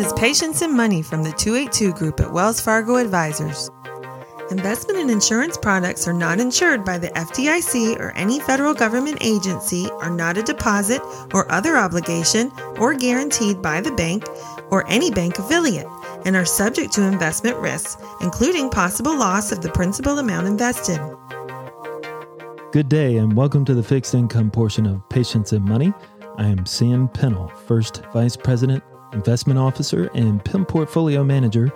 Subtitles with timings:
[0.00, 3.70] is Patience and Money from the 282 Group at Wells Fargo Advisors.
[4.50, 9.90] Investment and insurance products are not insured by the FDIC or any federal government agency,
[10.00, 11.02] are not a deposit
[11.34, 14.24] or other obligation or guaranteed by the bank
[14.70, 15.86] or any bank affiliate,
[16.24, 20.98] and are subject to investment risks, including possible loss of the principal amount invested.
[22.72, 25.92] Good day, and welcome to the fixed income portion of Patience and Money.
[26.38, 31.72] I am Sam Pennell, First Vice President, Investment Officer, and PIM Portfolio Manager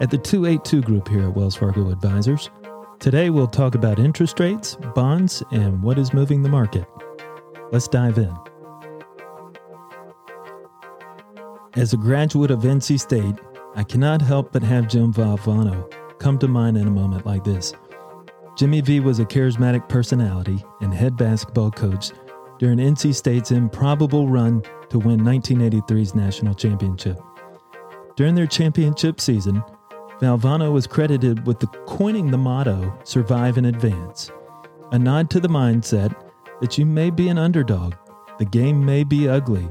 [0.00, 2.50] at the 282 Group here at Wells Fargo Advisors.
[2.98, 6.86] Today we'll talk about interest rates, bonds, and what is moving the market.
[7.72, 8.34] Let's dive in.
[11.74, 13.36] As a graduate of NC State,
[13.76, 17.72] I cannot help but have Jim Valvano come to mind in a moment like this.
[18.56, 22.10] Jimmy V was a charismatic personality and head basketball coach
[22.60, 27.18] during NC State's improbable run to win 1983's national championship.
[28.16, 29.64] During their championship season,
[30.20, 34.30] Valvano was credited with the coining the motto Survive and Advance,
[34.92, 36.14] a nod to the mindset
[36.60, 37.94] that you may be an underdog,
[38.38, 39.66] the game may be ugly,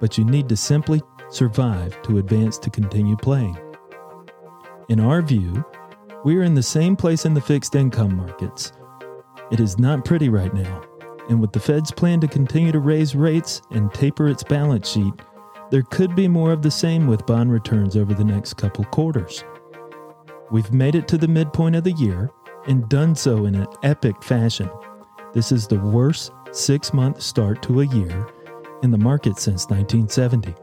[0.00, 1.00] but you need to simply
[1.30, 3.56] survive to advance to continue playing.
[4.88, 5.64] In our view,
[6.24, 8.72] we are in the same place in the fixed income markets.
[9.52, 10.82] It is not pretty right now,
[11.28, 15.14] and with the Fed's plan to continue to raise rates and taper its balance sheet,
[15.70, 19.44] there could be more of the same with bond returns over the next couple quarters.
[20.50, 22.30] We've made it to the midpoint of the year
[22.66, 24.68] and done so in an epic fashion.
[25.32, 28.28] This is the worst six month start to a year
[28.82, 30.54] in the market since 1970.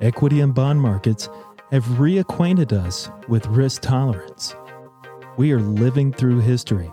[0.00, 1.28] Equity and bond markets
[1.70, 4.56] have reacquainted us with risk tolerance.
[5.36, 6.90] We are living through history.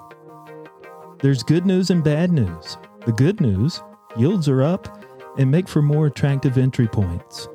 [1.22, 2.78] There's good news and bad news.
[3.06, 3.82] The good news
[4.18, 5.04] yields are up
[5.38, 7.50] and make for more attractive entry points.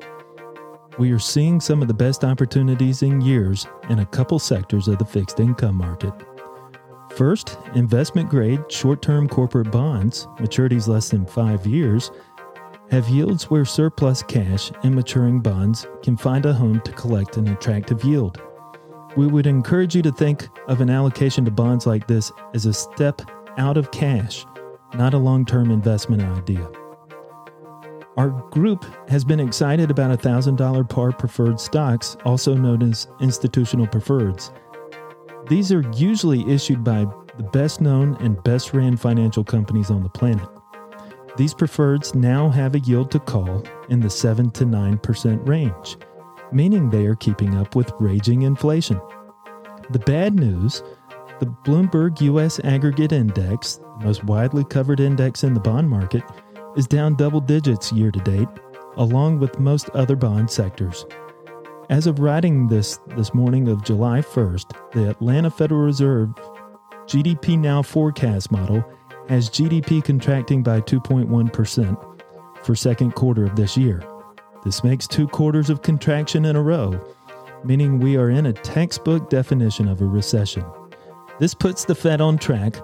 [0.98, 4.98] We are seeing some of the best opportunities in years in a couple sectors of
[4.98, 6.12] the fixed income market.
[7.16, 12.10] First, investment grade short term corporate bonds, maturities less than five years,
[12.90, 17.48] have yields where surplus cash and maturing bonds can find a home to collect an
[17.48, 18.42] attractive yield.
[19.16, 22.74] We would encourage you to think of an allocation to bonds like this as a
[22.74, 23.22] step
[23.56, 24.44] out of cash,
[24.94, 26.68] not a long term investment idea.
[28.16, 34.52] Our group has been excited about $1,000 par preferred stocks, also known as institutional preferreds.
[35.48, 37.06] These are usually issued by
[37.36, 40.48] the best known and best ran financial companies on the planet.
[41.36, 45.96] These preferreds now have a yield to call in the 7 to 9% range
[46.52, 49.00] meaning they are keeping up with raging inflation.
[49.90, 50.82] The bad news
[51.40, 56.24] the Bloomberg US Aggregate Index, the most widely covered index in the bond market,
[56.76, 58.48] is down double digits year to date,
[58.96, 61.06] along with most other bond sectors.
[61.90, 66.30] As of writing this this morning of July 1st, the Atlanta Federal Reserve
[67.06, 68.84] GDP Now forecast model
[69.28, 74.02] has GDP contracting by 2.1% for second quarter of this year.
[74.64, 77.00] This makes two quarters of contraction in a row,
[77.64, 80.64] meaning we are in a textbook definition of a recession.
[81.38, 82.76] This puts the Fed on track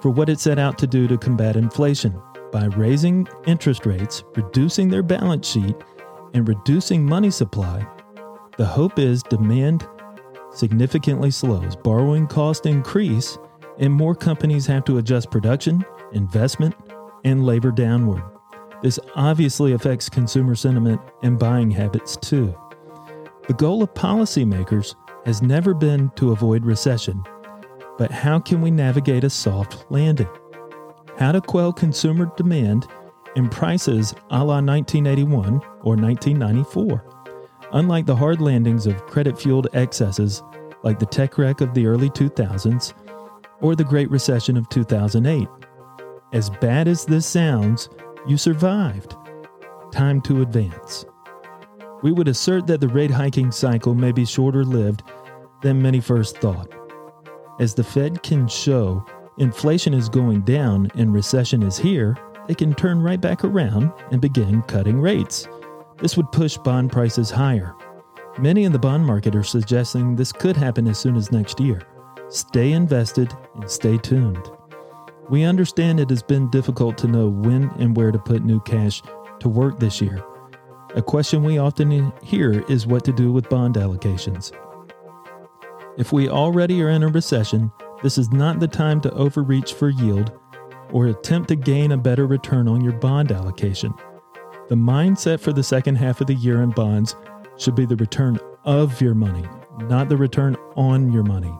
[0.00, 2.20] for what it set out to do to combat inflation
[2.50, 5.76] by raising interest rates, reducing their balance sheet,
[6.32, 7.86] and reducing money supply.
[8.56, 9.86] The hope is demand
[10.52, 13.38] significantly slows, borrowing costs increase,
[13.78, 16.74] and more companies have to adjust production, investment,
[17.24, 18.22] and labor downward.
[18.82, 22.58] This obviously affects consumer sentiment and buying habits too.
[23.46, 24.94] The goal of policymakers
[25.26, 27.22] has never been to avoid recession,
[27.98, 30.28] but how can we navigate a soft landing?
[31.18, 32.86] How to quell consumer demand
[33.36, 37.04] and prices a la 1981 or 1994.
[37.72, 40.42] Unlike the hard landings of credit fueled excesses
[40.82, 42.94] like the tech wreck of the early 2000s
[43.60, 45.48] or the Great Recession of 2008.
[46.32, 47.88] As bad as this sounds,
[48.26, 49.16] you survived.
[49.90, 51.04] Time to advance.
[52.02, 55.02] We would assert that the rate hiking cycle may be shorter lived
[55.62, 56.77] than many first thought.
[57.58, 59.04] As the Fed can show
[59.38, 62.16] inflation is going down and recession is here,
[62.46, 65.48] they can turn right back around and begin cutting rates.
[65.98, 67.74] This would push bond prices higher.
[68.38, 71.82] Many in the bond market are suggesting this could happen as soon as next year.
[72.28, 74.50] Stay invested and stay tuned.
[75.28, 79.02] We understand it has been difficult to know when and where to put new cash
[79.40, 80.22] to work this year.
[80.94, 84.52] A question we often hear is what to do with bond allocations.
[85.98, 87.72] If we already are in a recession,
[88.04, 90.30] this is not the time to overreach for yield
[90.92, 93.92] or attempt to gain a better return on your bond allocation.
[94.68, 97.16] The mindset for the second half of the year in bonds
[97.56, 99.44] should be the return of your money,
[99.88, 101.52] not the return on your money.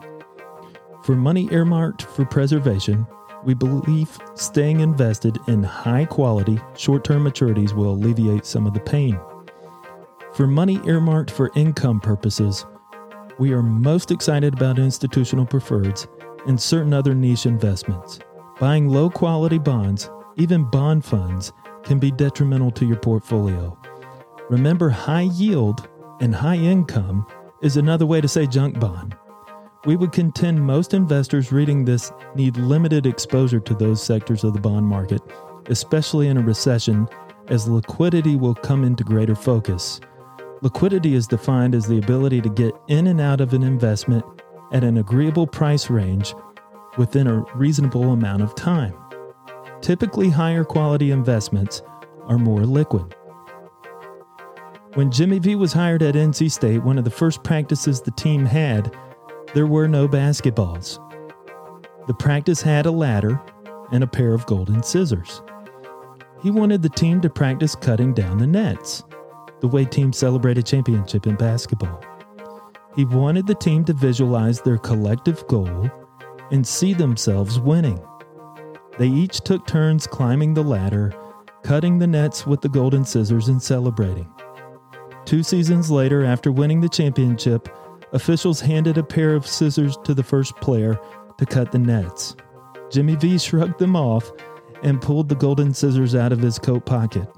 [1.02, 3.08] For money earmarked for preservation,
[3.44, 8.80] we believe staying invested in high quality, short term maturities will alleviate some of the
[8.80, 9.18] pain.
[10.32, 12.64] For money earmarked for income purposes,
[13.38, 16.08] we are most excited about institutional preferreds
[16.46, 18.18] and certain other niche investments.
[18.58, 21.52] Buying low quality bonds, even bond funds,
[21.84, 23.78] can be detrimental to your portfolio.
[24.50, 25.88] Remember, high yield
[26.20, 27.26] and high income
[27.62, 29.16] is another way to say junk bond.
[29.84, 34.60] We would contend most investors reading this need limited exposure to those sectors of the
[34.60, 35.22] bond market,
[35.66, 37.08] especially in a recession,
[37.46, 40.00] as liquidity will come into greater focus.
[40.60, 44.24] Liquidity is defined as the ability to get in and out of an investment
[44.72, 46.34] at an agreeable price range
[46.96, 48.94] within a reasonable amount of time.
[49.80, 51.82] Typically, higher quality investments
[52.26, 53.14] are more liquid.
[54.94, 58.44] When Jimmy V was hired at NC State, one of the first practices the team
[58.44, 58.92] had,
[59.54, 60.98] there were no basketballs.
[62.08, 63.40] The practice had a ladder
[63.92, 65.40] and a pair of golden scissors.
[66.42, 69.04] He wanted the team to practice cutting down the nets,
[69.60, 72.02] the way teams celebrate a championship in basketball.
[72.96, 75.90] He wanted the team to visualize their collective goal
[76.50, 78.00] and see themselves winning.
[78.98, 81.12] They each took turns climbing the ladder,
[81.62, 84.28] cutting the nets with the golden scissors, and celebrating.
[85.24, 87.68] Two seasons later, after winning the championship,
[88.12, 90.98] officials handed a pair of scissors to the first player
[91.36, 92.34] to cut the nets.
[92.90, 94.32] Jimmy V shrugged them off
[94.82, 97.28] and pulled the golden scissors out of his coat pocket.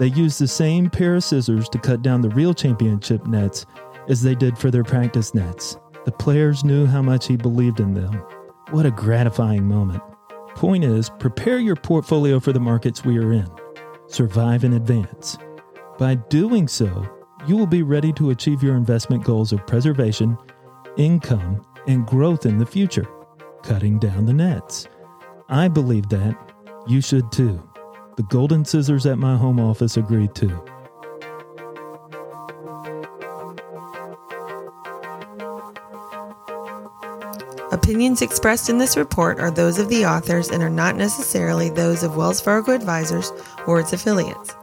[0.00, 3.66] They used the same pair of scissors to cut down the real championship nets
[4.08, 5.76] as they did for their practice nets.
[6.06, 8.14] The players knew how much he believed in them.
[8.70, 10.02] What a gratifying moment.
[10.54, 13.46] Point is, prepare your portfolio for the markets we are in.
[14.06, 15.36] Survive in advance.
[15.98, 17.06] By doing so,
[17.46, 20.38] you will be ready to achieve your investment goals of preservation,
[20.96, 23.06] income, and growth in the future,
[23.62, 24.88] cutting down the nets.
[25.50, 26.34] I believe that.
[26.86, 27.69] You should too.
[28.16, 30.62] The golden scissors at my home office agree too.
[37.72, 42.02] Opinions expressed in this report are those of the authors and are not necessarily those
[42.02, 43.32] of Wells Fargo Advisors
[43.66, 44.54] or its affiliates.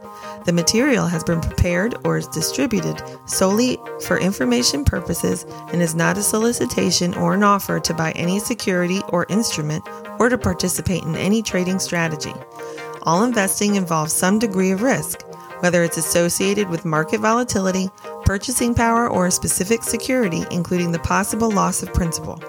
[0.44, 6.16] The material has been prepared or is distributed solely for information purposes and is not
[6.16, 9.86] a solicitation or an offer to buy any security or instrument
[10.18, 12.32] or to participate in any trading strategy.
[13.02, 15.22] All investing involves some degree of risk,
[15.60, 17.88] whether it's associated with market volatility,
[18.24, 22.42] purchasing power, or a specific security, including the possible loss of principal.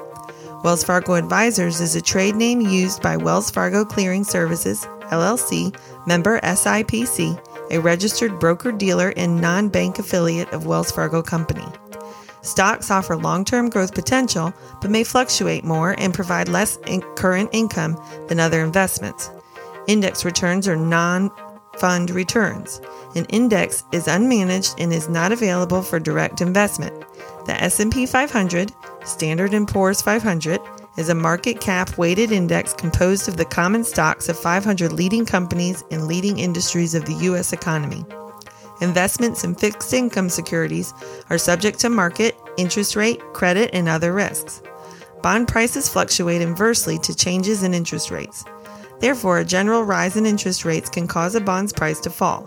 [0.63, 5.73] Wells Fargo Advisors is a trade name used by Wells Fargo Clearing Services, LLC,
[6.05, 7.39] member SIPC,
[7.71, 11.65] a registered broker dealer and non bank affiliate of Wells Fargo Company.
[12.41, 17.49] Stocks offer long term growth potential, but may fluctuate more and provide less in current
[17.53, 19.29] income than other investments.
[19.89, 21.31] Index returns are non
[21.79, 22.79] fund returns.
[23.15, 26.93] An index is unmanaged and is not available for direct investment.
[27.47, 28.71] The S&P 500,
[29.03, 30.59] Standard & Poor's 500,
[30.97, 35.83] is a market cap weighted index composed of the common stocks of 500 leading companies
[35.89, 37.51] in leading industries of the U.S.
[37.51, 38.05] economy.
[38.81, 40.93] Investments in fixed income securities
[41.31, 44.61] are subject to market, interest rate, credit, and other risks.
[45.23, 48.45] Bond prices fluctuate inversely to changes in interest rates.
[48.99, 52.43] Therefore, a general rise in interest rates can cause a bond's price to fall.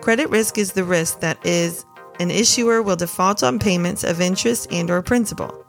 [0.00, 1.86] Credit risk is the risk that is
[2.20, 5.64] an issuer will default on payments of interest and or principal.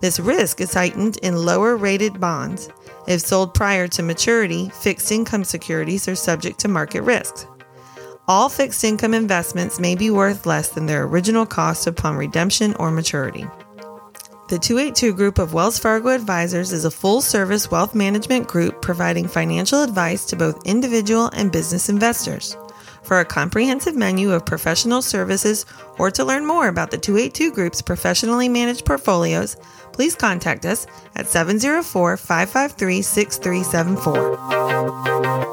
[0.00, 2.68] This risk is heightened in lower rated bonds.
[3.06, 7.46] If sold prior to maturity, fixed income securities are subject to market risks.
[8.28, 12.90] All fixed income investments may be worth less than their original cost upon redemption or
[12.90, 13.46] maturity.
[14.48, 19.26] The 282 Group of Wells Fargo Advisors is a full service wealth management group providing
[19.26, 22.56] financial advice to both individual and business investors.
[23.02, 25.66] For a comprehensive menu of professional services
[25.98, 29.56] or to learn more about the 282 Group's professionally managed portfolios,
[29.92, 30.86] please contact us
[31.16, 35.45] at 704 553 6374.